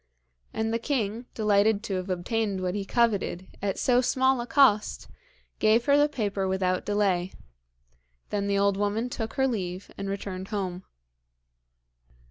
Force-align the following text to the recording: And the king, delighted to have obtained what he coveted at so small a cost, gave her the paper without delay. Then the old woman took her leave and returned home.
And 0.51 0.73
the 0.73 0.79
king, 0.79 1.27
delighted 1.35 1.83
to 1.83 1.97
have 1.97 2.09
obtained 2.09 2.61
what 2.61 2.73
he 2.73 2.85
coveted 2.85 3.45
at 3.61 3.77
so 3.77 4.01
small 4.01 4.41
a 4.41 4.47
cost, 4.47 5.07
gave 5.59 5.85
her 5.85 5.95
the 5.95 6.09
paper 6.09 6.47
without 6.47 6.85
delay. 6.87 7.33
Then 8.31 8.47
the 8.47 8.57
old 8.57 8.77
woman 8.77 9.11
took 9.11 9.33
her 9.33 9.45
leave 9.47 9.91
and 9.99 10.09
returned 10.09 10.47
home. 10.47 10.85